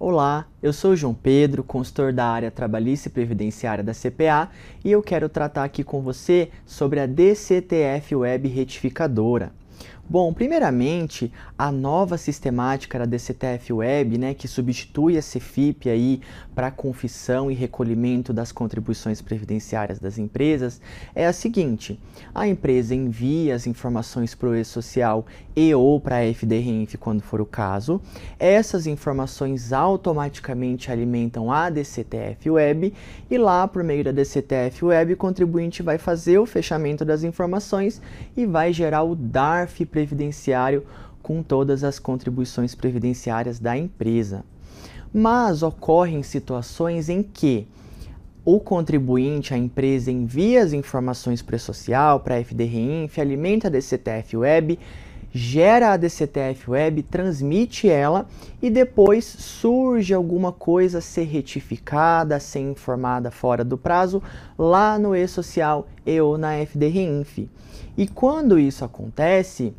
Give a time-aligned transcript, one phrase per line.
[0.00, 4.48] Olá, eu sou João Pedro, consultor da área trabalhista e previdenciária da CPA,
[4.84, 9.57] e eu quero tratar aqui com você sobre a DCTF Web Retificadora.
[10.10, 16.22] Bom, primeiramente, a nova sistemática da DCTF Web, né, que substitui a CFIP aí
[16.54, 20.80] para confissão e recolhimento das contribuições previdenciárias das empresas,
[21.14, 22.00] é a seguinte:
[22.34, 27.40] a empresa envia as informações para o e-social e ou para a FDRINF quando for
[27.40, 28.00] o caso.
[28.38, 32.94] Essas informações automaticamente alimentam a DCTF Web
[33.30, 38.00] e lá por meio da DCTF Web o contribuinte vai fazer o fechamento das informações
[38.34, 40.84] e vai gerar o DARF previdenciário
[41.20, 44.44] com todas as contribuições previdenciárias da empresa.
[45.12, 47.66] Mas ocorrem situações em que
[48.44, 53.70] o contribuinte, a empresa, envia as informações para o social, para a FDRINF, alimenta a
[53.70, 54.78] DCTF Web,
[55.32, 58.26] gera a DCTF Web, transmite ela
[58.62, 64.22] e depois surge alguma coisa a ser retificada, a ser informada fora do prazo
[64.56, 67.50] lá no e-social e ou na FDRINF.
[67.98, 69.74] E quando isso acontece,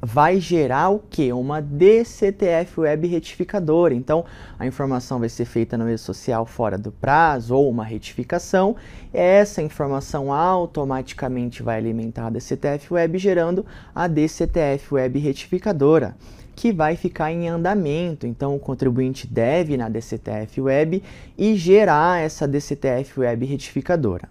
[0.00, 1.32] vai gerar o que?
[1.32, 3.94] Uma DCTF web retificadora.
[3.94, 4.24] Então,
[4.58, 8.76] a informação vai ser feita no e-social fora do prazo ou uma retificação.
[9.12, 16.16] Essa informação automaticamente vai alimentar a DCTF web, gerando a DCTF web retificadora,
[16.54, 18.26] que vai ficar em andamento.
[18.26, 21.02] Então, o contribuinte deve na DCTF web
[21.36, 24.28] e gerar essa DCTF web retificadora.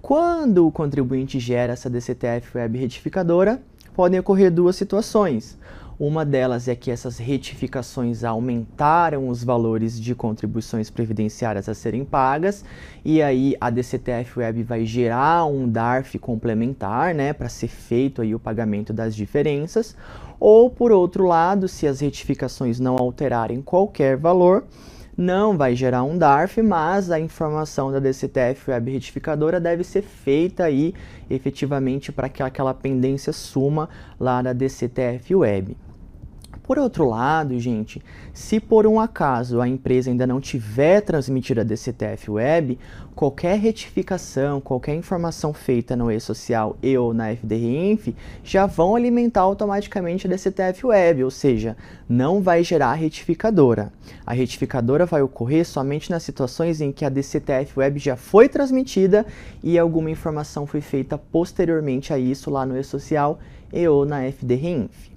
[0.00, 3.60] Quando o contribuinte gera essa DCTF web retificadora,
[3.98, 5.58] podem ocorrer duas situações.
[5.98, 12.64] Uma delas é que essas retificações aumentaram os valores de contribuições previdenciárias a serem pagas,
[13.04, 18.36] e aí a DCTF Web vai gerar um DARF complementar, né, para ser feito aí
[18.36, 19.96] o pagamento das diferenças.
[20.38, 24.64] Ou por outro lado, se as retificações não alterarem qualquer valor,
[25.18, 30.62] não vai gerar um DARF, mas a informação da DCTF Web Retificadora deve ser feita
[30.62, 30.94] aí
[31.28, 33.88] efetivamente para que aquela pendência suma
[34.20, 35.76] lá na DCTF Web.
[36.68, 38.02] Por outro lado, gente,
[38.34, 42.78] se por um acaso a empresa ainda não tiver transmitido a DCTF Web,
[43.14, 48.14] qualquer retificação, qualquer informação feita no e-social e ou na FDRINF
[48.44, 51.74] já vão alimentar automaticamente a DCTF Web, ou seja,
[52.06, 53.90] não vai gerar retificadora.
[54.26, 59.24] A retificadora vai ocorrer somente nas situações em que a DCTF Web já foi transmitida
[59.62, 63.38] e alguma informação foi feita posteriormente a isso lá no e-social
[63.72, 65.16] e ou na FDRINF.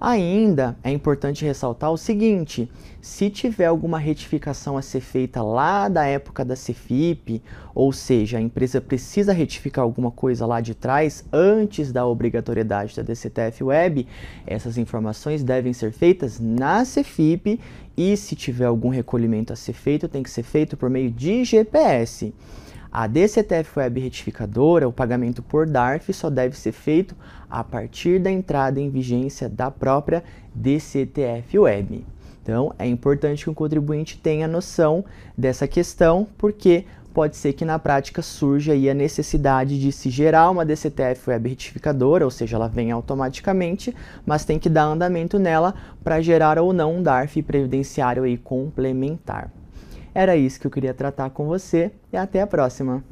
[0.00, 2.70] Ainda é importante ressaltar o seguinte:
[3.00, 7.42] se tiver alguma retificação a ser feita lá da época da CFIP,
[7.74, 13.02] ou seja, a empresa precisa retificar alguma coisa lá de trás antes da obrigatoriedade da
[13.02, 14.06] DCTF Web,
[14.46, 17.60] essas informações devem ser feitas na CFIP
[17.96, 21.44] e se tiver algum recolhimento a ser feito, tem que ser feito por meio de
[21.44, 22.32] GPS.
[22.92, 27.14] A DCTF Web Retificadora, o pagamento por DARF, só deve ser feito
[27.48, 32.04] a partir da entrada em vigência da própria DCTF Web.
[32.42, 35.04] Então, é importante que o contribuinte tenha noção
[35.38, 36.84] dessa questão, porque
[37.14, 41.48] pode ser que na prática surja aí a necessidade de se gerar uma DCTF Web
[41.48, 43.94] Retificadora, ou seja, ela vem automaticamente,
[44.26, 49.59] mas tem que dar andamento nela para gerar ou não um DARF previdenciário aí complementar.
[50.14, 53.04] Era isso que eu queria tratar com você e até a próxima!